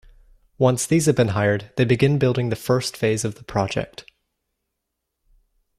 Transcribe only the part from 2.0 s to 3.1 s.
building the first